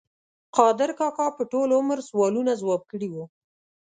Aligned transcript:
قادر 0.57 0.89
کاکا 0.99 1.27
په 1.37 1.43
ټول 1.51 1.69
عمر 1.79 1.97
سوالونه 2.09 2.51
ځواب 2.61 2.81
کړي 2.91 3.07
وو. 3.11 3.23